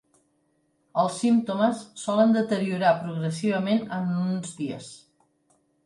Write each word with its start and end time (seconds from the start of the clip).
Els 1.01 1.19
símptomes 1.23 1.83
solen 2.05 2.35
deteriorar 2.39 2.97
progressivament 3.05 3.87
en 4.03 4.13
uns 4.27 4.61
dies. 4.65 4.93